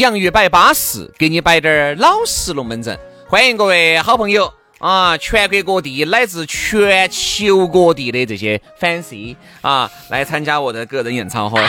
[0.00, 2.98] 洋芋摆巴适，给你摆点儿老实龙门阵。
[3.28, 9.14] 欢迎各位好朋友啊，全国各地乃至全球各地的这些粉丝
[9.60, 11.62] 啊，来参加我的个人演唱会。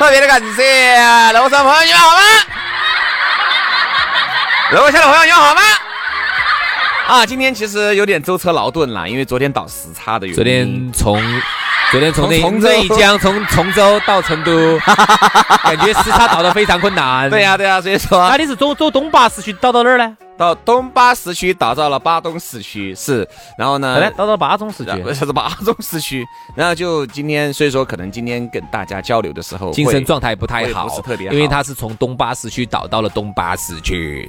[0.00, 0.96] 特别的感谢
[1.32, 2.22] 楼上朋友，你们好吗？
[4.72, 5.60] 楼下的朋友，你们好吗？
[7.06, 10.34] 啊，今天其实有点舟车劳顿了，因为昨天倒时差的原因。
[10.34, 11.22] 昨天从
[11.90, 14.78] 昨天从从这一江从崇州到成都，
[15.62, 17.30] 感觉时差倒的非常困难。
[17.30, 20.16] 对呀、对呀、所以说那你是走走东巴市区倒到哪儿呢？
[20.36, 24.10] 到东巴市区倒到了巴东市区是，然后呢？
[24.16, 25.14] 倒到巴中市区。
[25.14, 26.24] 啥子巴中市区，
[26.56, 34.28] 然后就今天，所以说可能今天跟大家交流的时候，精神状态不太好，不是特别好因为他是从东巴市区倒到了东巴市区，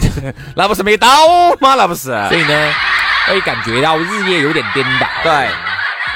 [0.56, 1.06] 那不是没倒
[1.60, 1.74] 吗？
[1.76, 2.72] 那不是，所以呢，
[3.28, 5.06] 会感觉到日夜有点颠倒。
[5.22, 5.48] 对，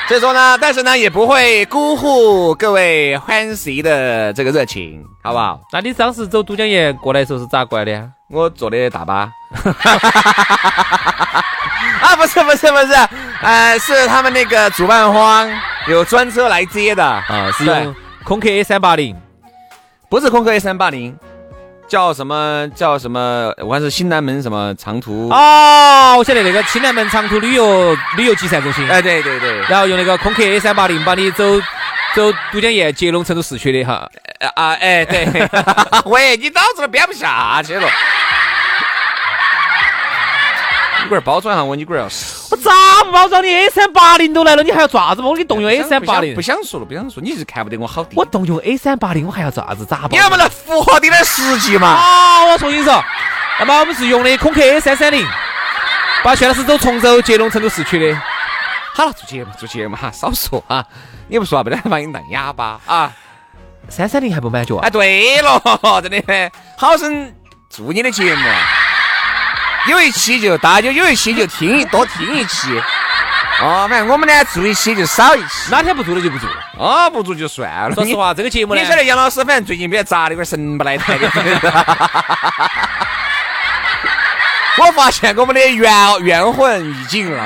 [0.09, 5.61] 所以说呢，但是呢，也不会辜负各位欢喜的这个热情，好不好？
[5.73, 8.09] 那你当时走都江堰过来的时候是咋过来的呀？
[8.31, 9.29] 我坐的大巴。
[12.01, 12.95] 啊，不是不是不是，
[13.43, 15.51] 呃，是他们那个主办方
[15.89, 17.95] 有专车来接的啊，是用
[18.25, 19.17] 空客 A 三八零。
[20.09, 21.19] 不是空客 A 三八零，
[21.89, 23.53] 叫什么叫什么？
[23.59, 25.29] 我看是新南门什么长途。
[25.31, 31.61] 哦，我晓得那个新南门长途旅游旅游集散中心，哎，对对对，然后用那个空客 A 三八零把你走
[32.15, 34.09] 走都江堰接龙成都市区的哈。
[34.41, 35.27] 呃啊，哎，对，
[36.07, 37.89] 喂，你脑子都编不下去了。
[41.03, 42.36] 你龟儿包装一下我，你龟儿要死。
[42.51, 42.71] 我咋
[43.05, 45.29] 不包装你 A 三八零都来了，你还要做啥子嘛？
[45.29, 48.17] 我给你动用 A 三八零不，想说了，不想说，你是看不得我好低。
[48.17, 49.85] 我动用 A 三八零，我还要做啥子？
[49.85, 50.19] 咋包你？
[50.19, 51.89] 能不能符合你的实际嘛？
[51.89, 53.03] 啊，我重新说，
[53.59, 55.27] 那么我们是用的空客 A 三三零，
[56.23, 58.19] 把薛老师走崇州接龙成都市区的。
[58.95, 60.85] 好了，做节目做节目哈，少说啊！
[61.29, 63.13] 你不说话，不然把你当哑巴啊！
[63.89, 64.91] 三三零还不满足啊哎，？
[64.91, 65.61] 对了，
[66.01, 67.33] 真的，好生
[67.69, 68.43] 做你的节目，
[69.89, 72.83] 有一期就大家就有一期就听一多听一期。
[73.63, 76.57] 哦，反正我们呢做一期就少一期，哪天不做了就不做了。
[76.79, 77.95] 哦不做就算了。
[77.95, 81.31] 说实话，这个节目呢你，晓得杨老师，反正最近比较杂的有点神不来台的。
[84.79, 87.43] 我发现我们的冤冤魂已尽了。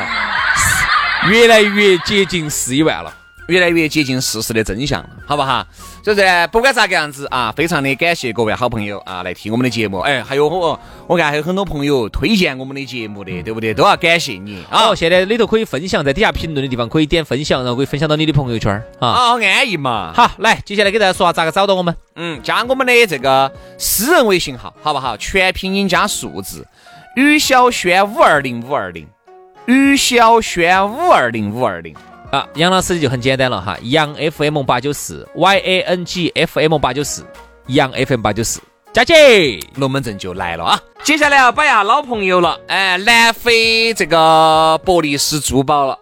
[1.28, 3.12] 越来越接近四一万了。
[3.50, 5.66] 越来越接近事实的真相了，好不好？
[6.03, 9.99] 所以说呢，不管咋个样子啊，非常的感谢各位好朋友啊来听我们的节目。
[9.99, 13.75] 哎，还有我，我看还有很多朋友推荐我们的节目的，对不对？
[13.75, 14.94] 都要感谢你啊好，！
[14.94, 18.72] 现在里头可以分享，在底下评论的地方可以点分享，然后可以分享到你的朋友圈。
[19.00, 20.12] 啊，好安逸嘛。
[20.15, 21.94] 好，来，接下来给大家说下咋个找到我们。
[22.15, 25.16] 嗯，加我们的这个私人微信号，好不好？
[25.16, 26.66] 全拼音加数字，
[27.16, 29.06] 于小轩五二零五二零，
[29.66, 31.94] 于小轩五二零五二零。
[32.30, 37.24] 啊，杨老师就很简单了哈，杨 FM 八九四，Y A N G F M 八九四，
[37.66, 38.60] 杨 FM 八九四，
[38.92, 40.80] 佳姐，龙门阵就来了啊！
[41.02, 45.98] 接下来要摆下老朋友了，哎，南非这个伯利斯珠宝了，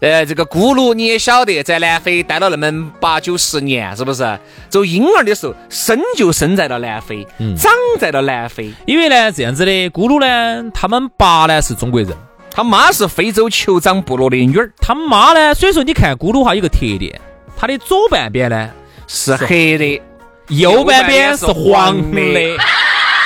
[0.00, 4.38] 呃，这个咕噜你也晓得，在南非待了那么八九十年，是不是？
[4.68, 12.10] 走婴儿的时候，生就生在了南非，长在了南非，因为呢这样子的，咕噜呢，他们爸呢是中国人，
[12.56, 17.20] 他妈是非洲酋长部落的女儿，他妈呢，所以说你看咕噜哈有个特点，
[17.56, 18.70] 他的左半边呢，
[19.08, 20.00] 是黑的，
[20.48, 22.56] 右半边是黄的，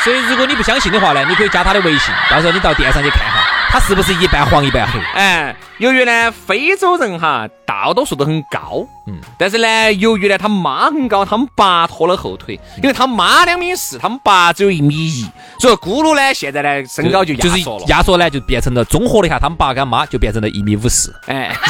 [0.05, 3.41] 所以如果你不相信的话呢，你可以加他的微信，到时候你到店上去看哈，
[3.71, 4.99] 他是不是一半黄一半黑？
[5.15, 15.29] 哎，由于呢，非洲人哈大多数都很高，嗯，但是呢，由于呢他妈很高，他们爸拖了后腿，因为他妈两米四，他们爸只有一米一，
[15.61, 21.15] 所以咕噜呢现在呢身高就压就是缩了，压缩呢就变成了综合了一下，他们爸跟他妈就变成了一米五四。
[21.27, 21.55] 哎。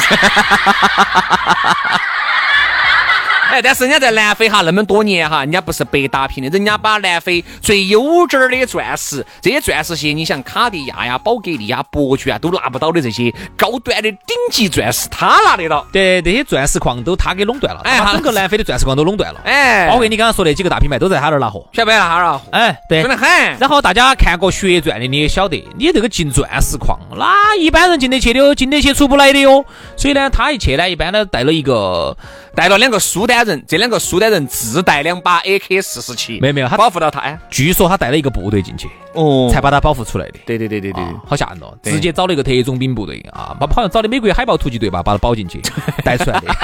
[3.49, 15.85] 哎，但是人家在南非哈那么多年哈，人家不是白打拼的，人家把南非最优质儿的钻石，这些钻石些，你像卡地亚呀、宝格丽呀、伯爵啊都拿不到的这些高端的顶级钻石，他拿得到。
[15.91, 21.65] 对，这些钻石矿都他给垄断了，哎整个南非的钻石矿都垄断了，哎，包括你刚刚说的几个大品牌都在他那儿拿货。
[21.73, 22.41] 晓不晓得哈儿？
[22.51, 23.09] 哎，对真。
[23.09, 23.27] 的很。
[23.59, 29.65] 然后大家看过血钻的，你也晓得，你这个进钻石矿，那一般人进得去的哦，进得去出不来的哟。
[29.97, 32.15] 所以呢，他一去呢，一般呢带了一个，
[32.59, 37.17] 带了两个苏丹人，这两个苏丹人自带两把 AK 四十七，没有没有他保护到他。
[37.21, 40.33] 哎，据说他带了一个部队进去，哦才把他保护出来的。
[40.45, 41.73] 对对对对对啊，好吓人哦！
[41.81, 45.61] 直接找了一个特种兵部队啊，把好像找的美国海豹突击队吧，把他保进去，
[46.03, 46.47] 带出来的。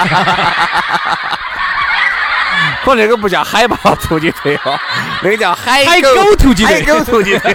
[2.84, 4.78] 可能那个不叫海豹突击队哦，
[5.22, 6.08] 那个叫海海狗
[6.38, 7.54] 突击队海狗突击队。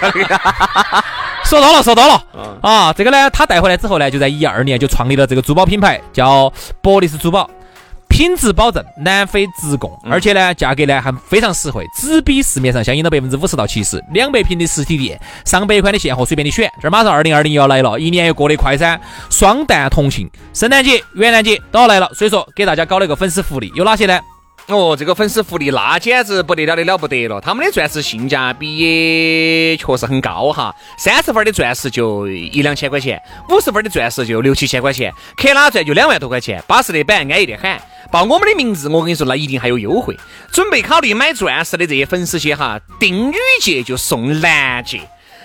[1.45, 2.91] 说到了，说到了嗯啊！
[2.93, 6.51] 这个呢，他带回来之后呢，就在一二年就创立了这个珠宝品牌，叫
[6.81, 7.47] 博利斯珠宝。
[8.11, 14.03] 品质保证，南非直供，嗯而且呢，价格呢还非常实惠，只比市面上相应的百分之五十到七十。
[14.11, 16.69] 两百平的实体店，上百款的现货随便你选。
[16.81, 18.99] 这儿马上二零二零又要来了，一年又过得快噻，
[19.29, 24.19] 双旦同庆、圣诞节、元旦节都要来了，所以说给大家搞了一个粉丝福利，有哪些呢？
[24.71, 30.73] 哦，这个粉丝福利那简直不得了的了不得了，他们的钻石性价比也确实很高哈。
[30.97, 37.77] 三十分的钻石就一两千块钱，五十分的钻石就六七千块钱，克拉钻就两万多块钱，巴适的板，安逸的很。
[38.11, 40.17] 报我们的名字，我跟你说，那一定还有优惠。
[40.51, 44.99] 准备考虑买钻石的这些粉丝些哈，订女戒就送男戒。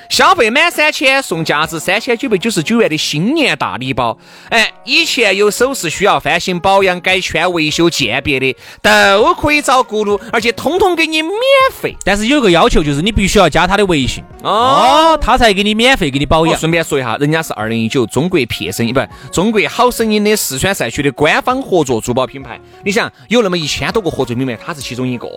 [0.09, 4.17] 消费满三千送价值三千九百九十九元的新年大礼包。
[4.49, 11.33] 哎，以前有首饰需要翻新保养、改圈、维修、鉴别的，都可以找咕噜，而且通通给你免
[11.73, 11.97] 费。
[12.05, 14.51] 但是有个要求，就是你必须要加他的微信哦。
[14.51, 16.57] 哦，他才给你免费给你保养。
[16.57, 19.01] 顺便说一下，人家是二零一九中国撇声音不，
[19.33, 22.59] 中国好声音的四川赛区的官方合作珠宝品牌。
[22.85, 25.29] 你想有那么一千多个合作品牌，它是其中一个，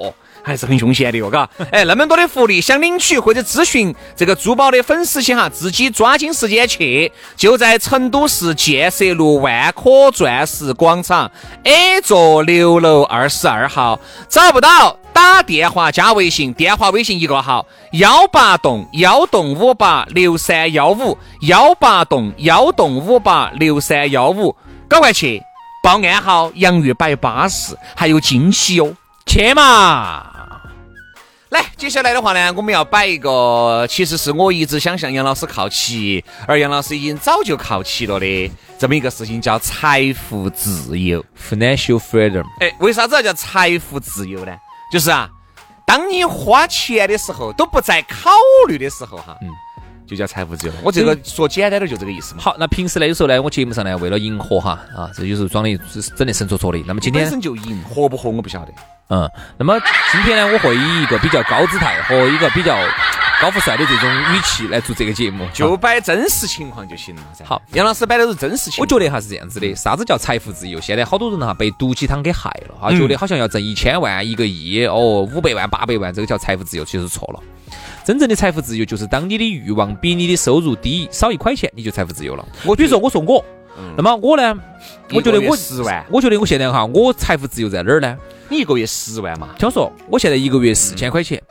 [0.49, 1.47] 还是很凶险的哟，嘎。
[1.71, 11.31] 哎，那么多的福利，想领取或者咨询这个珠宝的粉丝些哈，自己抓紧时间去，就在成都市建设路万科钻石广场
[11.63, 14.97] A 座六楼二十二号，找不到。
[15.11, 24.55] 打电话加微信，电话微信一个号：幺八栋幺栋五八六三幺五，幺八栋幺栋五八六三幺五，
[24.87, 25.41] 赶快去
[25.83, 28.93] 报暗号，洋芋摆巴适，还有惊喜哟！
[29.25, 30.28] 去嘛！
[31.49, 41.25] 来，接下来的话呢，我们要摆一个，其实是我一直想向杨老师靠齐，而杨老师已经早就靠齐了的这么一个事情，叫财富自由。
[41.49, 44.55] Financial freedom，哎，为啥子要叫财富自由呢？
[44.93, 45.27] 就是啊，
[45.87, 48.29] 当你花钱的时候都不再考
[48.67, 49.49] 虑的时候，哈，嗯，
[50.05, 50.73] 就叫财富自由。
[50.83, 52.43] 我这个说简单点就这个意思嘛。
[52.43, 55.75] 好，那平时呢，有时候呢，我节目上呢，为了迎合哈啊，这有时候装的
[56.15, 56.79] 整的神戳戳的。
[56.85, 58.71] 那么今天，本身就赢，合不合我不晓得。
[59.09, 59.79] 嗯，那么
[60.11, 62.77] 今天呢，我会以一个比较高姿态和一个比较
[63.41, 65.47] 高富帅的这种语气来做这个节目。
[65.51, 67.43] 就摆真实情况就行了噻。
[67.43, 68.81] 好，杨老师摆的是真实情况。
[68.81, 70.79] 我觉得哈是这样子的，啥子叫财富自由？
[70.79, 77.39] 现在好多人哈被毒鸡汤给害了哈，觉得好像要挣一千万、一个亿哦，五百万、八百万，这个叫财富自由，其实错了。
[78.05, 82.45] 真正的财富自由就是当你的欲望比你的收入低少一块钱，你就财富自由了。
[82.63, 83.43] 我比如说，我说我，
[83.97, 84.57] 那么我呢，
[85.11, 88.17] 我觉得我十万，我觉得我现在哈，我财富自由在哪儿呢？
[88.47, 89.49] 你一个月十万嘛？
[89.57, 91.41] 听我说，我现在一个月四千块钱，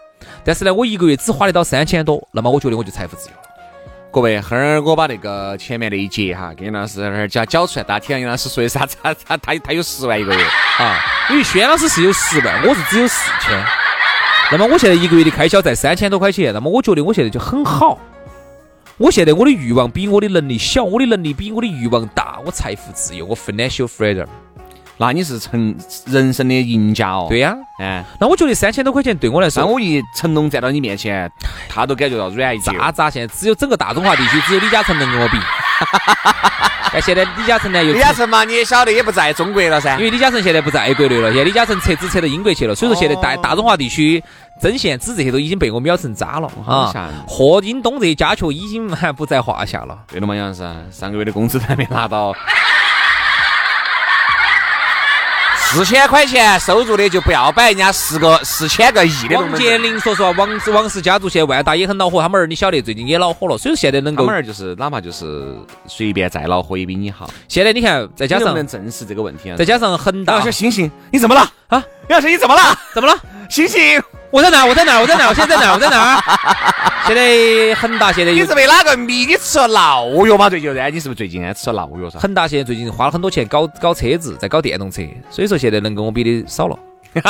[0.45, 3.43] 但是呢，我一个月只花得到三千多，那么我觉得我就财富自由了。
[4.11, 8.97] 各位，哈儿我把那个前面那一节哈，跟杨老师那儿讲讲出来，大家听杨老师说的啥子？
[9.03, 10.43] 他他他他有十万一个月
[10.81, 10.99] 啊。
[11.31, 13.63] 因为轩老师是有十万，我是只有四千，
[14.51, 17.99] 那么我现在一个月的开销在三千多块钱，那么我觉得我现在就很好。
[18.99, 24.27] 我现在我的欲望比我的能力小，我的能力比我的欲望大，我财富自由，我 financial freedom。
[24.97, 25.77] 那你是成
[26.07, 27.27] 人生的赢家哦。
[27.29, 31.31] 对呀、哎，那我觉得三千多块钱对我来说，那我一成龙站到你面前，
[31.69, 32.73] 他都感觉到软一截。
[32.73, 35.39] 渣渣现在只有整个大中华地区只有李嘉诚能跟我比。
[36.91, 40.05] 但现在李嘉诚呢又李嘉诚嘛，你也晓得，也不在中国了噻因。
[40.05, 44.23] 为李嘉诚现在不在国内了，现在李嘉诚撤资撤到英国去了，所以说现在大大中华地区
[44.63, 47.15] 针线纸这些都已经被我秒成渣了啊好吓人！
[47.27, 49.99] 霍英东这些家雀已经还不在话下了。
[50.09, 52.35] 对了嘛，杨老师，上个月的工资都还没拿到。
[55.71, 59.55] 四千块钱收入的就不要摆人家十个四千个亿的王。
[59.55, 65.55] 健林，说实话，王王氏家族现在万达也很恼火，他们儿你晓得最近也恼火了，所以说现在能够他们，儿就是哪怕就是
[65.87, 67.29] 随便再恼火也比你好。
[67.49, 69.57] 现在你看再加上能不能正视这个问题啊？
[69.59, 71.85] 再加上恒大杨老师，星星，你怎么了啊？
[72.09, 72.75] 杨老师，你怎么了？
[72.95, 73.15] 怎么了？
[73.51, 74.67] 星星，我在哪？
[74.67, 75.01] 我在哪？
[75.01, 75.29] 我在哪？
[75.29, 75.73] 我现在在哪？
[75.73, 76.23] 我在哪？
[77.07, 79.25] 现在恒大现在你是被哪个迷？
[79.25, 80.51] 你吃了闹药吗？
[80.51, 80.91] 最近噻？
[80.91, 82.19] 你是不是最近啊吃了闹药噻？
[82.19, 86.79] 恒大现在最近花了很多钱搞搞车子，在搞电动车，所以说现在能跟我比的少了。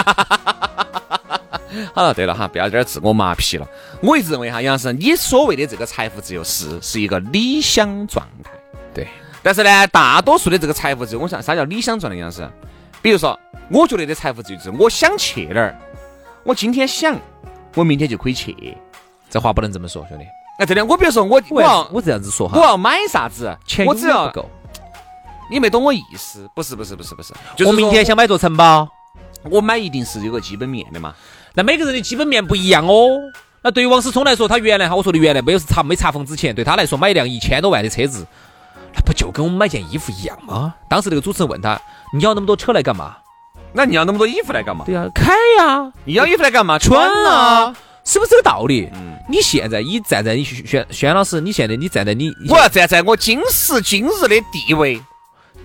[1.94, 3.68] 好了，对了哈，不要在这儿自我麻痹了。
[4.00, 8.50] 我一直认为哈，杨老师，你所谓的这个财富自由是是一个理想状态，
[8.92, 9.06] 对，
[9.42, 12.18] 但是呢，大多数的这个财富自由，我想啥叫理想状态？
[12.18, 12.48] 杨老师，
[13.00, 13.38] 比如说，
[13.70, 15.78] 我觉得的财富自由就是我想去哪儿，
[16.48, 17.14] 我今天想，
[17.74, 18.74] 我明天就可以去。
[19.28, 20.24] 这话不能这么说，兄弟。
[20.58, 24.48] 哎，真的，我比如说我我我要要我这样子说哈，我要买啥子，钱我只要不够。
[25.50, 28.88] 你没懂我意思，不是不是不是不是，就是我明天想买座城堡，
[29.50, 31.14] 我买一定是有个基本面的嘛。
[31.52, 33.10] 那每个人的基本面不一样哦。
[33.60, 38.26] 那对于王思聪来说，他原来哈，我说的原来没有查没查封之前，对他来说买一辆一千多万的车子，
[38.94, 40.74] 那不就跟我们买件衣服一样吗？
[40.88, 41.78] 当时那个主持人问他，
[42.14, 43.18] 你要那么多车来干嘛？
[43.72, 44.84] 那你要那么多衣服来干嘛？
[44.86, 46.78] 对呀、开呀、你要衣服来干嘛？
[46.78, 47.64] 穿啊！
[47.64, 48.88] 啊，是不是这个道理？
[48.94, 54.98] 嗯你现在你站在你轩轩老师，你现在你站在你我要站在我今时今日的地位，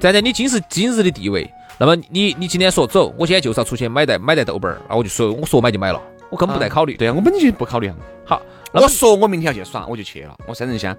[0.01, 6.98] 站在你今时今日的地位，那么你你今天说走，我今天就是要出去买袋买袋豆瓣儿，那我就说我说买就买了，我根本不带考虑。
[6.98, 7.95] 对啊，我本就不考虑啊。
[8.25, 8.41] 好，
[8.74, 10.36] 那我说我明天要去耍，我就去了。
[10.45, 10.93] 我三人乡，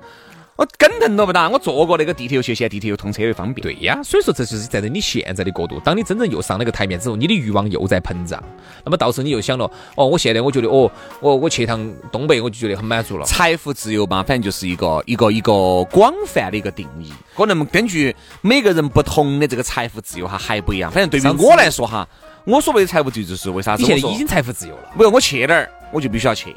[0.56, 3.60] 我跟疼都不打，我坐过那个地铁又去，现在地铁又通车又方便。
[3.60, 8.40] 对呀，所以说这就是站在你现在的角度，当你真正又上那个台面之后，你的欲望又在膨胀，
[8.84, 10.88] 那么到时候你又想了，哦，我现在我觉得，哦，
[11.20, 13.26] 我我去一趟东北，我就觉得很满足了。
[13.26, 20.88] 财富自由嘛，反正就是一个一个一个广泛的一个定义，可能根据每个人不同的这个财富自由哈还不一样。
[20.88, 22.08] 反正对于我来说哈，
[22.44, 23.82] 我所谓的财富自由就是为啥子？
[23.82, 26.54] 现在已经财富自由了，比如我去哪儿，我就必须要去。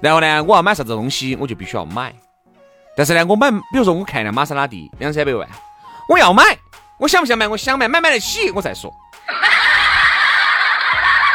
[0.00, 2.14] 然后呢，我要买啥子东西，我就必须要买。
[2.96, 5.48] 但是呢，我买，比如说我看一辆玛莎拉蒂两三百万，
[6.08, 6.42] 我要买，
[6.98, 7.48] 我想不想买？
[7.48, 8.92] 我想买，买买得起我再说。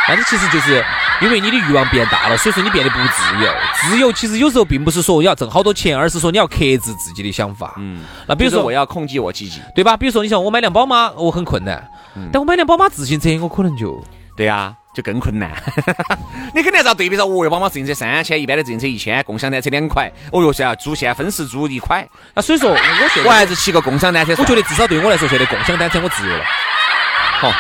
[0.08, 0.84] 但是其实就是
[1.22, 3.54] 因为你的欲望变大了，所以说你变得不自由。
[3.82, 7.76] 自由其实有时候并不是说你要挣好多钱，而是说你要克制自己的想法。
[7.78, 9.62] 嗯，那比如说就是我要控制我自己。
[9.76, 9.96] 对吧？
[9.96, 11.88] 比如说你像我买辆宝马，我很困难，
[12.32, 14.04] 但我买辆宝马自行车，我可能就
[14.36, 15.52] 对呀、就更困难。
[16.54, 20.12] 你肯定要对比着，哦哟，宝马自行车三千，一般的自行车一千，共享单车两块。
[20.32, 22.78] 哦哟，是要租现在分时租一块，那，所以说我
[23.14, 24.36] 现我还是骑个共享单车。
[24.38, 26.44] 我觉得至少对我来说，现在共享单车我自由了。
[27.40, 27.52] 好，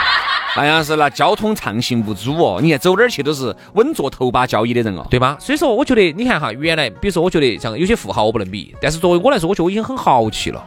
[0.55, 2.59] 那样是那交通畅行无阻哦。
[2.61, 5.05] 你看走哪儿去都是稳坐头把交椅的人哦。
[5.09, 5.37] 对吧？
[5.39, 10.65] 所以说，我觉得你看哈，原来比如说，我觉得像有些富豪我不能比，但是作为我来说，我觉得我已经很豪气了。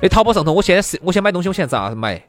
[0.00, 2.20] 那淘宝上头，我现在是我想买东西，我现在咋买？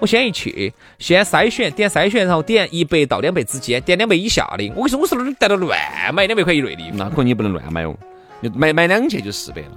[0.00, 4.68] 我先一去，先筛选，点筛选，然后点一百到两百之间，点两百以下的。
[4.76, 5.78] 我跟你说，我是带到乱
[6.12, 6.82] 买两百块以内的。
[6.94, 7.94] 那可能你不能乱买哦，
[8.40, 9.68] 你买买两件就四百了。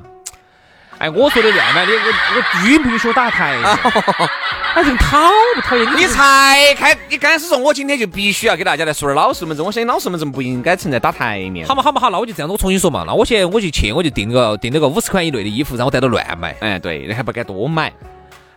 [0.97, 1.97] 哎，我说的乱买的，我
[2.35, 3.65] 我允不允许我打台面？
[4.73, 5.85] 哎，这讨不讨厌？
[5.95, 11.65] 你才开，你刚开始说我今天就必须要给大家来说点老实龙门阵，我相信老实龙门阵不应该存在打台面。
[11.67, 13.03] 好嘛好嘛好，那我就这样子，我重新说嘛。
[13.05, 16.55] 那我现在我就去，我就订个订了个五十块以内的衣服，然后我带到乱买。
[16.59, 17.93] 哎，对，你还不敢多买。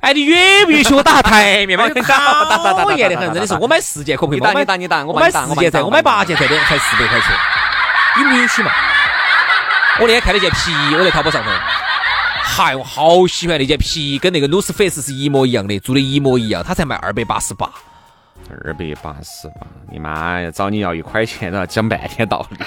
[0.01, 1.89] 哎，你允不允许我打台面嘛？
[1.93, 3.55] 打打打打打讨厌的很，真的是。
[3.55, 7.31] 我买四件可不可以打你打你打我我买帮你打四件才，我买八件才两才四百块钱，
[8.23, 8.71] 允不允许嘛？
[10.01, 11.51] 我那天看了件皮衣，我在淘宝上头，
[12.43, 17.69] 嗨，我好喜欢那件皮衣，跟那个 North Face 是一模一样的，做的一模一样，它才卖二百八十八。
[18.65, 20.51] 二百八十八，你妈呀！
[20.51, 22.57] 找你要一块钱都要讲半天道理。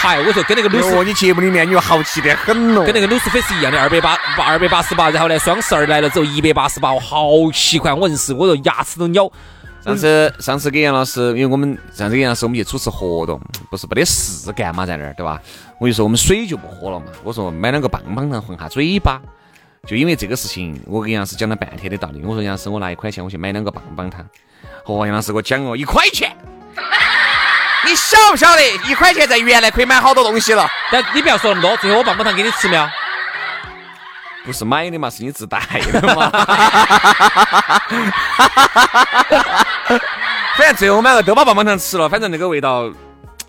[0.00, 2.84] 嗨，我说跟那个 North 哦，你节目里面你又豪气得很哦。
[2.84, 9.28] 跟那个 North Face 一样的二百八八二百八十八，然后呢双十二来了之后一百八十八，我好奇怪，我硬是我说牙齿都咬。
[9.84, 13.40] 上次上次给杨老师，因为我们上次给杨老师我们去主持活动，
[13.70, 15.42] 不是没得事干嘛，在那儿对吧？
[15.80, 19.20] 我就说我们水就不喝了嘛，我说买两个棒棒糖混下嘴巴。
[19.84, 22.22] 就因为这个事情，我跟杨老师讲了半天的道理。
[22.22, 24.24] 我说杨老师，我拿一块钱我去买两个棒棒糖。
[24.84, 26.30] 哦，杨老师给我讲哦，一块钱，
[27.84, 30.68] 你晓不晓得一块钱在原来可以买好多东西了？
[30.90, 32.88] 但你不要说那么多，最后我棒棒糖给你吃没有？
[34.44, 35.60] 不是买的嘛，是你自带
[35.92, 36.30] 的嘛。
[40.56, 42.90] 反正最后买了都把棒棒糖吃了，反正那个味道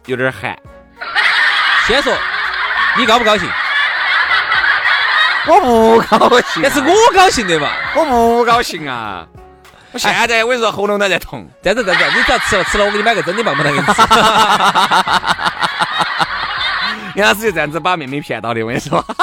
[0.05, 0.57] 有点咸。
[1.88, 2.13] 先说
[2.98, 3.50] 你高不高兴？
[5.48, 7.69] 我不高兴，但是我高兴的嘛。
[7.95, 9.25] 我不高兴啊！
[9.91, 11.48] 我 现在我跟你说喉咙都在痛。
[11.62, 13.93] 这样子这样子，你只要吃了吃了，我给你买个真的棒棒糖给你吃。
[17.19, 19.03] 杨老师就这样子把妹妹骗到的，我跟你说。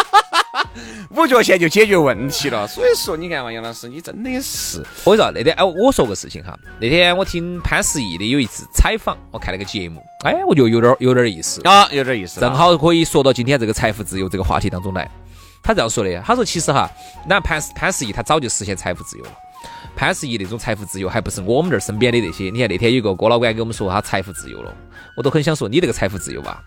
[1.11, 2.66] 五角钱就解决问题了。
[2.68, 15.08] 所以说，你看嘛，杨老师，你真的是，我跟你说那天哎，我说个事情哈，那天我听潘石屹的有一次采访，我看了个节目，哎，我就有点有点意思啊，有点意思，正好可以说到今天这个财富自由这个话题当中来。
[15.62, 16.90] 他这样说的，他说其实哈，
[17.26, 19.30] 那潘潘石屹他早就实现财富自由了。
[19.96, 22.50] 潘石屹那种财富自由，还不是我们这儿身边的那些。
[22.50, 24.72] 你看那天有个郭老倌给我们说他财富自由了，
[25.16, 26.62] 我都很想说你这个财富自由吧，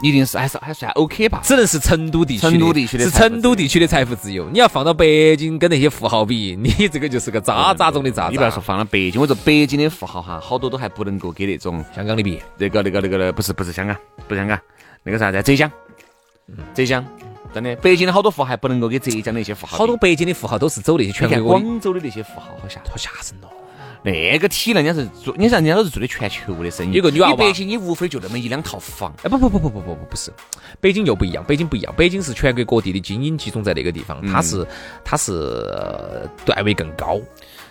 [0.00, 1.40] 一定是还是还算 OK 吧？
[1.42, 4.48] 只能是成都地区，成都地区的是成都地区的财富自由。
[4.50, 8.30] 你要放到北京跟那些富豪比，你这个就是个渣渣中的渣渣。
[8.30, 12.40] 你不要说放到北京，我说北京的富豪哈，好多都还不能够给那种香港的比。
[12.56, 13.96] 那个那个那个不是不是香港，
[14.28, 14.56] 不是香港，
[15.02, 15.68] 那个啥子浙江，
[16.74, 17.04] 浙江。
[17.54, 19.76] 真的，北京的好多富豪还不能够给浙江的一些富豪。
[19.76, 21.58] 好多北京的富豪都是走那些全国。
[21.58, 23.48] 广州的那些富豪好吓，好吓人哦。
[24.00, 26.96] 那个体量，人家是做，你想人家都是做的全球的生意。
[26.96, 27.36] 有个女娃娃。
[27.36, 29.12] 北京你无非就那么一两套房。
[29.24, 30.32] 哎，不不不不不不不不是，
[30.80, 34.64] 北京又不一样，北京不一样，北京是全国各地的精英集中在那个地方，它是
[35.04, 37.18] 它是段位更高。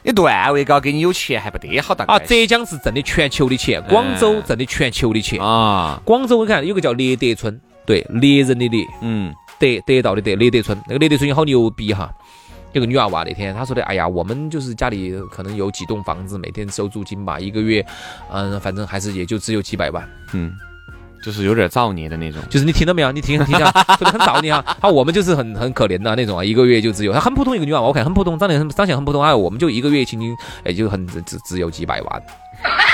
[0.04, 2.20] 你段位高，给你有钱还不得好大啊！
[2.20, 6.02] 浙江是挣的全球的钱，广州挣的全球的钱啊。
[6.04, 9.34] 广州我看有个叫猎德村，对，猎人的猎，嗯。
[9.60, 12.12] 得得到的得雷德村，那个雷德村也好牛逼哈！
[12.74, 17.84] 有个女娃娃那天她说的，哎呀，我们就是家里可能有几栋房子，每天收租金吧，一个月，
[18.32, 20.54] 嗯，反正还是也就只有几百万，嗯，
[21.24, 22.42] 就是有点造孽的那种。
[22.50, 23.12] 就是你听到没有？
[23.12, 24.64] 你听听下， 说的很造孽啊。
[24.82, 30.36] 好，我们就是很很可怜的那种啊，一个月就只有，她很普通一个女娃娃，我看很普通，长得很长相很普通啊，我们就一个月仅仅
[30.66, 32.24] 也就很只只有几百万。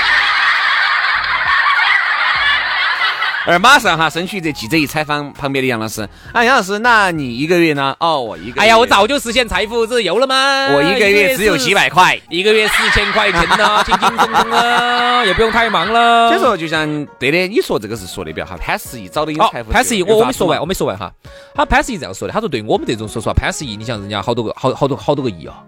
[3.46, 7.94] 而马上哈，升起这记者一采访旁边的杨老师，啊，杨老师，那你一个月呢？
[8.00, 10.68] 哦，我一个，哎呀，我早就实现财富自由了吗？
[10.72, 16.28] 我一个月只有几百块，一个月四千块钱呢，轻轻松松啊，也不用太忙了。
[16.30, 18.56] 所以说，就像对的，你说这个是说的比较好。
[18.56, 21.12] 潘石屹早都有财富潘石屹，我我没说完，我没说完哈。
[21.54, 25.62] 他潘石屹这样说的，他说对我们这种，说实话，潘石屹，你像人家好多个，好好多好多个亿啊，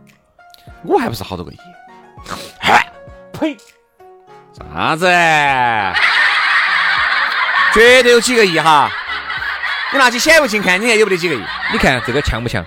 [0.82, 1.56] 我还不是好多个亿？
[3.38, 3.54] 呸！
[4.72, 5.06] 啥子？
[7.76, 8.90] 绝对有几个亿哈！
[9.92, 11.40] 你拿起显微镜看，你看有没得几个亿？
[11.70, 12.64] 你看这个像不像？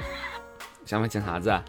[0.86, 1.64] 像不像啥子啊？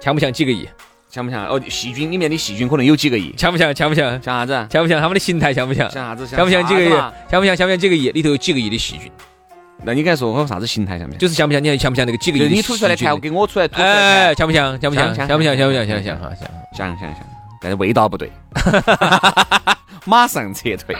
[0.00, 0.66] 像不像几个亿？
[1.10, 1.46] 像不像？
[1.46, 3.34] 哦，细菌里面的细菌可能有几个亿？
[3.36, 3.76] 像不像？
[3.76, 4.10] 像不像？
[4.22, 4.66] 像啥子？
[4.70, 5.52] 像不像他们的形态？
[5.52, 5.90] 像不像？
[5.90, 6.26] 像啥子？
[6.26, 6.88] 像不像几个亿？
[7.30, 7.54] 像不像？
[7.54, 8.10] 像不像几个亿？
[8.12, 9.12] 里头有几个亿的细菌？
[9.84, 10.98] 那你敢说我啥子形态？
[10.98, 11.18] 像不像？
[11.18, 11.62] 就是像不像？
[11.62, 12.48] 你看像不像那个几个亿？
[12.48, 14.80] 你吐出来看，我给我出来吐哎，像不像？
[14.80, 15.14] 像不像？
[15.14, 15.54] 像不像？
[15.54, 15.86] 像不像？
[15.86, 17.27] 像像哈像像像像，
[17.60, 18.32] 但是味道不对，
[20.04, 20.96] 马上撤退。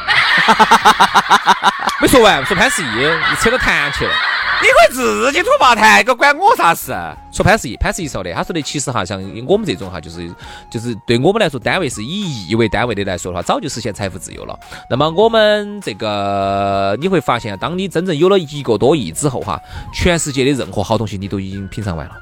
[2.01, 4.13] 没说完，说潘石屹，你扯到谈去了。
[4.61, 6.93] 你可以自己吐吧谈，个关我啥事？
[7.33, 10.29] 说潘石屹，潘石屹说的，他说的其实哈，像我们这种哈，就是
[10.71, 14.59] 就是对我们来说，单位是以亿为单位的来说的话，早就实现财富自由了。
[14.91, 19.61] 那么我们这个你会发现，当你真正有了一个多亿之后哈，
[19.93, 22.15] 全世界的任何好东西你都已经品尝完了，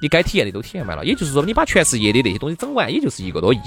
[0.00, 1.04] 你该体验的都体验完了。
[1.04, 3.58] 也就是说，你把全世界的那些东西整完，也就是一个多亿。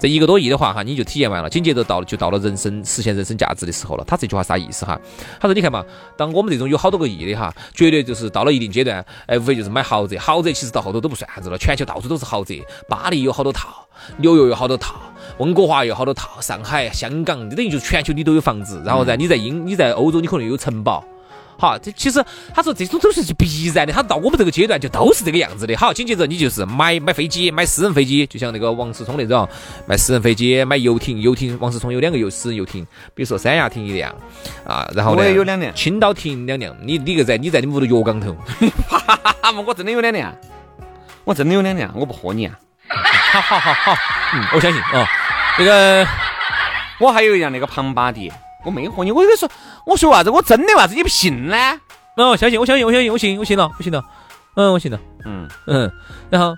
[0.00, 4.04] 这一个多亿的话哈，你就体验完了，紧接着到了就到了人生实现人生价值的时候了。
[4.06, 4.96] 他这句话啥意思哈？
[5.40, 5.84] 他说你看嘛，
[6.16, 12.54] 当我们这种有好多个亿的哈，绝对就是到了一定阶段，哎，无非就是买豪宅，豪宅其实到后头都不算啥子了，全球到处都是豪宅，
[12.88, 14.94] 巴黎有好多套，纽约有好多套，
[15.38, 21.04] 温哥华有好多套，上海、香港，等于就是全球你都有房子，然后呢，你在英你在欧洲你可能有城堡。
[21.58, 25.74] 好，这其实他说这种都是必然的，他到我们这个阶段就都是这个样子的。
[25.74, 29.48] 好，紧接着你就是买买飞机，买私人飞机，就像那个王思聪那种，
[29.84, 31.58] 买私人飞机，买游艇，游艇。
[31.60, 34.14] 王思聪有两个游私人游艇，比如说三亚艇一辆，
[34.64, 36.72] 啊，然后呢，我也有两辆，青岛艇两辆。
[36.80, 38.36] 你你个在你在你屋头药缸头，
[38.88, 38.98] 哈
[39.42, 40.32] 哈嘛我真的有两辆，
[41.24, 42.54] 我真的有两辆，我不喝你啊。
[42.88, 43.96] 好好好好，
[44.32, 45.04] 嗯，我相信啊。
[45.58, 46.06] 那个
[47.00, 48.30] 我还有一辆那个庞巴迪。
[48.64, 49.48] 我没和你，我跟你说，
[49.88, 50.28] 我说啥子？
[50.28, 50.94] 我真的啥子？
[50.94, 51.56] 你不信呢？
[52.16, 54.04] 哦，相信，我相信，我相信，我信，我信了，我信了。
[54.54, 55.00] 嗯，我信了。
[55.24, 55.90] 嗯嗯。
[56.28, 56.54] 然后，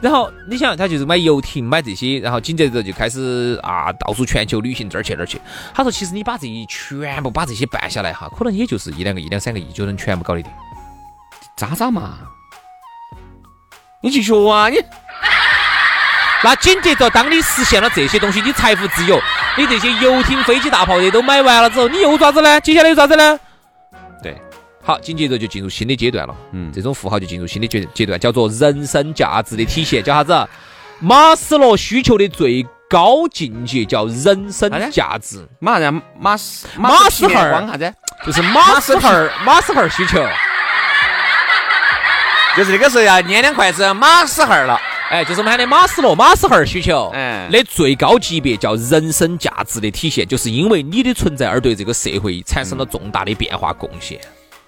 [0.00, 5.40] 然后你想，他就是买游艇，买这些，然后紧接着就开始啊，到处全球旅行，这儿去那儿去。
[5.72, 10.50] 他说，其实你把这一全部把这些办下来哈，可能也就是一两个一、两三个亿就能全部搞得定。
[11.56, 12.18] 渣渣嘛，
[14.02, 14.76] 你去学啊你。
[16.44, 19.20] 那紧接着，当你实现了这些东西，你财富自由，
[19.58, 22.58] 你这些游艇、飞机、大炮的都买完了之后，你又咋子呢？
[22.60, 23.38] 接下来又咋子呢？
[24.22, 24.34] 对，
[24.82, 26.34] 好，紧接着就进入新的阶段了。
[26.52, 30.48] 嗯，这种富豪就进入新的阶阶段，叫做人生价值的体现，叫啥子？
[30.98, 35.46] 马斯洛需求的最高境界叫人生价值。
[35.58, 36.02] 马啥子？
[36.18, 37.94] 马斯马斯赫啥子？
[38.24, 40.26] 就是马斯赫马斯赫需求，
[42.56, 44.80] 就是那个时候要捏两筷子马斯赫了。
[45.10, 54.20] 哎，就是我们喊的马斯洛马斯赫需求，哎，的最高级别叫人生价值的体现，就是因为你的存在而对这个社会产生了重大的变化贡献。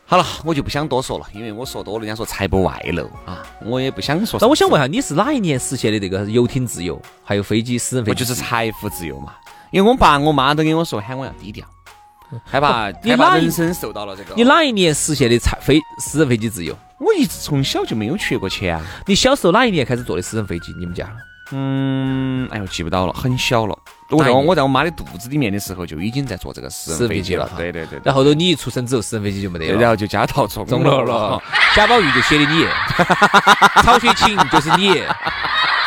[0.05, 4.37] 好了，我就不想多说了，因为我说多了，人家说财不外露啊，我也不想说。
[4.41, 8.15] 那我想问下，你是哪一年实现的这个游艇自由，还有飞机私人飞我？
[8.15, 9.35] 就是财富自由嘛，
[9.71, 11.65] 因为我爸我妈都跟我说喊我要低调，
[12.45, 14.35] 害怕害怕你哪一人生受到了这个。
[14.37, 16.77] 你哪一年实现的财飞私人飞机自由？
[16.99, 18.83] 我一直从小就没有缺过钱啊。
[19.07, 20.73] 你小时候哪一年开始坐的私人飞机？
[20.79, 21.09] 你们家？
[21.55, 23.77] 嗯，哎呦，记不到了，很小了。
[24.11, 27.51] 我在我我在我妈的肚子里面的时候就已经在坐这个私人飞机了。
[27.57, 28.03] 对对对对。
[28.05, 29.81] 然后头你一出生之后，私人飞机就没得，了。
[29.81, 31.43] 然后就家道中中落了了。
[31.75, 32.67] 贾宝玉就写的你，
[33.83, 34.91] 曹雪芹就是你，《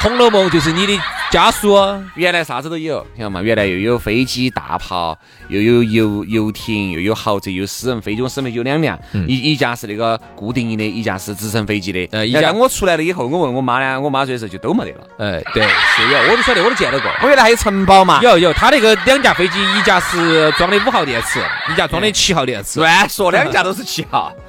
[0.01, 0.93] 红楼梦》就是你的
[1.31, 1.75] 家书。
[2.15, 3.41] 原来啥子都有，晓得嘛？
[3.41, 5.17] 原来又有飞机、大炮，
[5.49, 8.21] 又有游游艇，又有豪宅，又有私人飞机。
[8.21, 12.07] 我私人飞机有两辆，一一架是那个固定的，一架是直升飞机的。
[12.11, 14.99] 呃一架我出来了以后，我问我妈呢，我妈说的时候就都没得了。
[15.17, 17.11] 哎，对，是有，我都晓得，我都见到过。
[17.21, 18.19] 我原来还有城堡嘛。
[18.21, 21.39] 有有，他那个两架飞机，一架是装的五号电池，
[21.71, 22.79] 一架装的七号电池。
[22.79, 24.31] 乱说，两架都是七号。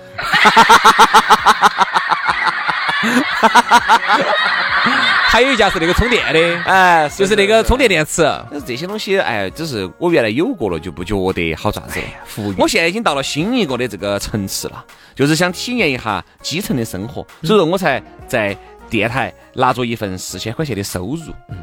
[5.37, 8.23] 还有一家是那个充电的，哎，就是那个充电电池。
[8.51, 12.07] 但是这些东西，哎，只是我原来有过了，就不觉得好咋子了。
[12.25, 14.83] 服务我现在已经到了新一个的这个层次了，
[15.15, 18.57] 就是想体验一下基层的生活，所以说我才在
[18.89, 21.21] 电台拿着一份四千块钱的收入。
[21.51, 21.59] 嗯，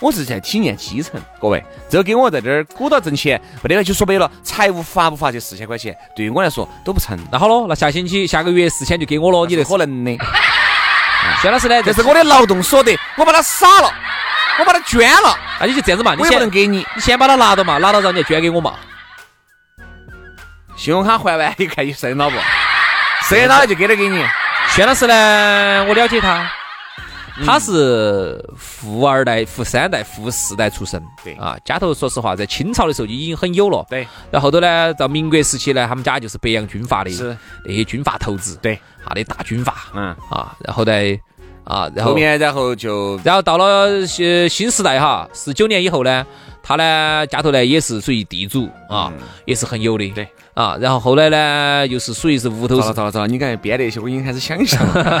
[0.00, 10.18] 我是在体验基层，各位，这个给我在这儿鼓捣挣钱，没得了，就说白了，财务发不发这四千块钱，对于我来说都不成，那好了，那下星期下个月四千就给我了，你的那可能的，
[11.40, 11.82] 轩老师呢？
[11.82, 13.92] 这是我的劳动所得，我把它撒了，
[14.58, 16.86] 我把它捐了，那你就这样子嘛，你我也不先能给你。
[16.94, 18.74] 你先把它拿到嘛，拿到然后你再捐给我嘛。
[20.76, 22.36] 信用卡还完你看你剩了不？
[23.28, 24.26] 剩了就给点给你。
[24.70, 26.48] 薛老师呢，我了解他，嗯
[27.44, 31.02] 他是富二代、富三代、富四代出身。
[31.24, 31.34] 对。
[31.34, 33.84] 啊，家头说实话，在清朝的时候就已经很有了。
[33.88, 37.36] 对，然后头呢，到民国时期呢，他们家就是北洋军阀的，是。
[37.66, 39.90] 那些军阀头子，对，他的大军阀。
[39.94, 40.92] 嗯，啊，然后呢，
[41.64, 46.24] 啊，然后后面然后就然后到了新新时代哈，十九年以后呢，
[46.62, 49.12] 他呢家头呢也是属于地主啊，
[49.44, 50.08] 也是很有的。
[50.10, 55.20] 对啊，然后后来呢又是属于是屋头是咋了糟了糟了，你刚才编那些我已经开始想象了。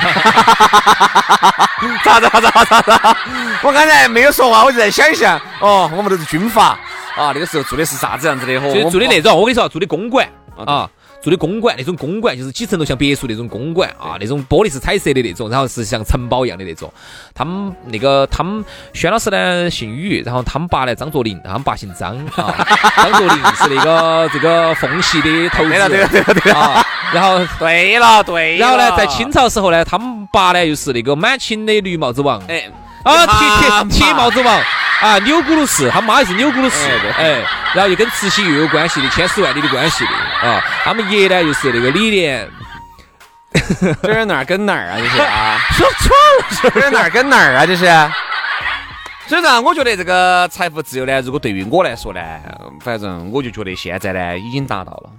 [2.04, 3.16] 咋子咋子咋子咋子？
[3.62, 5.38] 我刚才没有说话，我就在想象。
[5.60, 6.78] 哦，我们都是军阀
[7.16, 8.54] 啊，那个时候住的是啥子样子的？
[8.58, 10.90] 哦就住的那种，我跟你说，住的公馆啊啊，
[11.24, 16.92] 住的公馆，那种公馆就是几层楼像别墅那种公馆啊，那种玻璃是彩色的那种，然后是像城堡一样的那种。
[17.34, 22.54] 他们那个他们轩老师呢姓宇，然后他们爸呢张作霖，他们爸姓张啊，
[22.96, 27.38] 张作霖是那个这个奉系的头子，对了对了对了对了啊，然后。
[27.58, 28.58] 对了对了。
[28.58, 32.64] 然后呢，在清朝时候呢，他们爸呢又是那个满清的绿帽子王，哎
[33.02, 34.60] 啊，铁铁铁帽子王
[35.04, 36.88] 啊，钮钴禄氏，他妈也是钮钴禄氏
[37.18, 37.42] 哎
[37.74, 40.64] 然后又跟慈禧又有关系的，千丝万缕的关系的啊。
[40.82, 42.48] 他们爷呢又是那个李莲，
[44.02, 44.96] 这是哪儿跟哪儿啊？
[44.96, 46.16] 这是啊，说错
[46.70, 47.66] 了，这是哪儿跟哪儿啊？
[47.66, 47.84] 这是。
[49.26, 52.20] 所以呢，我觉得这个财富自由呢，如果对于我来说呢，
[52.80, 55.10] 反正我就觉得现在呢已经达到了。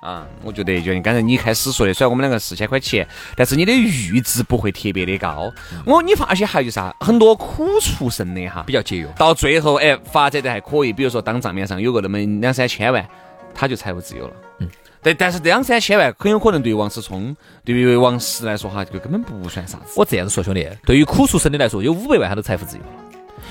[0.00, 5.52] 啊，我觉得就你刚才你开始说的，虽然我们两个四千块钱，但是你的阈值不会特别的高。
[5.84, 9.06] 我你发现还有就啥，很多苦出身的哈，比较节约。
[9.18, 13.06] 到最后哎发展的还可以，比如说当账面上有个那么两三千万，
[13.54, 14.34] 他就财务自由了。
[14.60, 14.68] 嗯，
[15.02, 19.92] 但，但是两三千万很有可能对于王思聪，对于王石来说哈，这个根本不算啥子。
[19.96, 22.88] 我这样子说，兄弟，对于苦出身的来说，有五百万他都财富自由了，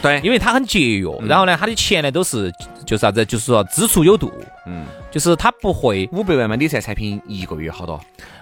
[0.01, 2.51] 对因为他很节约，然后呢，他的钱呢都是
[2.85, 4.31] 就是啥子，就是说支出有度，
[4.65, 7.99] 嗯，就是他不会五百万买，理财产品一个月好多？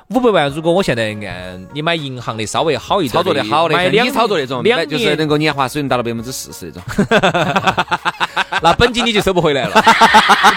[0.09, 6.83] 五百万，如果我现在按你买银行的稍微好一点操作的好的，像买两你操作那种，两年就是能够年化水平达到百分之四十那种。
[8.61, 9.73] 那本金你就收不回来了，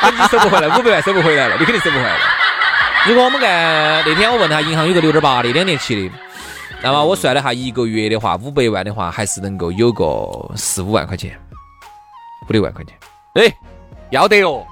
[0.03, 2.21] 本金收不回来，五百万收不回来了，你肯定收不回来了。
[3.09, 6.15] 如果我们按那天我问他，银行有个六点八的两年期的，
[6.83, 11.39] 那么我算了下一个月的话，五百万的话，还是能够有个四五万块钱，
[12.49, 12.95] 五六万块钱。
[13.35, 13.55] 哎，
[14.11, 14.65] 要得哦。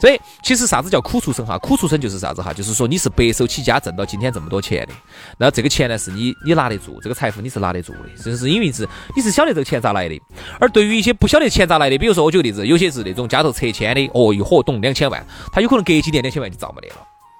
[0.00, 1.56] 所以其实啥子叫苦出身哈？
[1.58, 2.52] 苦出身就是啥子哈？
[2.52, 4.92] 就是说你是白手起家挣到今天这么多钱的，
[5.38, 10.20] 那这个钱呢是你你拿得住，这个财富你是拿得住的，就是因为是你是晓得这个钱咋来的。
[10.60, 16.96] 而对于一些不晓得钱咋来的，比如说我举个例子，有些是那种家头拆迁的，哦一伙懂两千万，他有可能隔几年两千万就造没得了。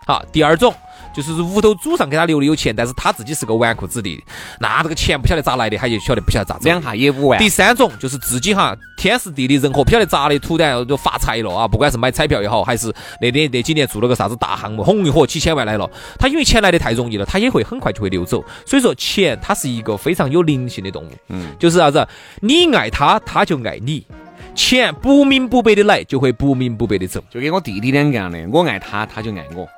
[0.07, 0.75] 好，第二种
[1.19, 4.23] 就是屋头祖上给他留的有钱，但是他自己是个纨绔子弟，
[4.61, 6.71] 那这个钱不晓得咋来的，他就晓得不晓得咋走的。
[6.71, 7.41] 两下也五万。
[7.41, 11.67] 第三种就是自己哈，天时地利人和，不晓得咋的，突然就发财了啊！
[11.67, 18.45] 不管是买彩票也好，还是那那那几年做了个啥子大项目，红一火几千万来了，他因为钱来的太容易了，他也会很快就会流走。
[18.65, 22.07] 所以说，钱它是一个非常有灵性的动物，嗯，就是啥子，
[22.41, 24.07] 你爱他，他就爱你。
[24.55, 27.21] 钱不明不白的来，就会不明不白的走。
[27.29, 29.69] 就跟我弟弟两个样的，我爱他，他就爱我。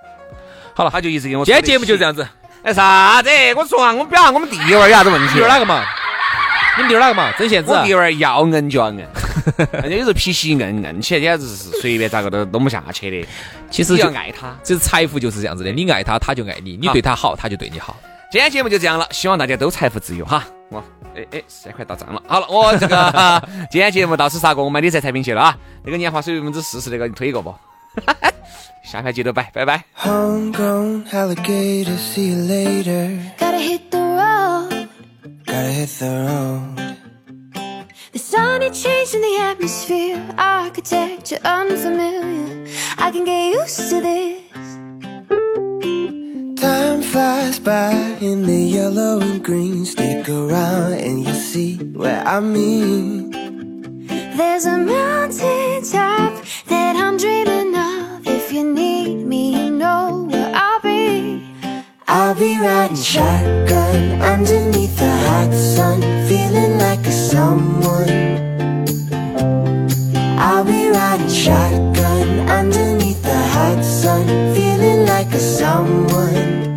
[0.81, 1.45] 好了，他就一直给我。
[1.45, 2.27] 今天节目就这样子。
[2.62, 3.29] 哎，啥子？
[3.55, 5.35] 我说啊，我们表扬我们弟娃儿有啥子问题？
[5.35, 5.85] 弟儿哪个嘛？
[6.79, 7.31] 你们弟儿哪个嘛？
[7.37, 7.71] 曾宪子。
[7.71, 9.07] 我弟儿要硬就要硬，
[9.73, 13.29] 人家有时候脾气硬硬起来简直是随便咋个都弄不下去的。
[13.71, 17.95] 其实要爱他，其实财富就是这样子的，你爱他，他就爱你；你对他好，他就对你好。
[18.33, 20.43] 今天节目就这样了，希望大家都财富自由哈。
[20.71, 20.83] 我，
[21.14, 22.23] 哎哎，三块到账了。
[22.27, 25.59] 好了，我这个 今天节目到此杀过，我买理财产品去了啊。
[25.85, 27.55] 那个年化水百分之四十那个，你推一个不？
[28.89, 29.86] 下盘接着摆，拜拜。
[29.98, 33.17] Homegrown alligator, see you later.
[33.38, 34.88] Gotta hit the road.
[35.45, 36.95] Gotta hit the road.
[38.13, 42.65] The sunny change in the atmosphere, architecture unfamiliar.
[42.98, 44.41] I can get used to this.
[46.62, 49.86] Time flies by in the yellow and green.
[49.86, 53.32] Stick around and you'll see what I mean.
[54.38, 56.34] There's a mountain top
[56.67, 57.29] that I'm dreaming
[62.31, 68.09] I'll be riding shotgun underneath the hot sun, feeling like a someone.
[70.38, 76.73] I'll be riding shotgun underneath the hot sun, feeling like a someone.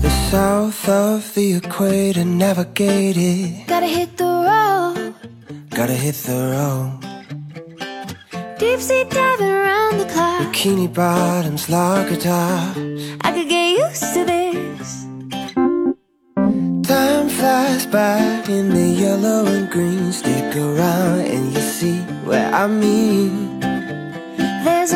[0.00, 3.66] The south of the equator navigated.
[3.66, 5.14] Gotta hit the road.
[5.68, 7.17] Gotta hit the road.
[8.58, 10.40] Deep sea diving around the clock.
[10.42, 12.76] Bikini bottoms, lager tops.
[13.20, 15.04] I could get used to this.
[16.88, 18.18] Time flies by
[18.48, 20.10] in the yellow and green.
[20.12, 23.60] Stick around and you see what I mean.
[24.64, 24.92] There's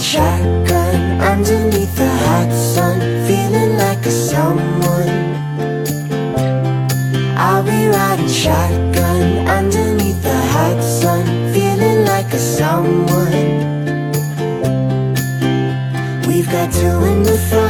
[0.00, 5.10] shotgun underneath the hot sun, feeling like a someone.
[7.36, 13.40] I'll be riding shotgun underneath the hot sun, feeling like a someone.
[16.26, 17.69] We've got two in the front,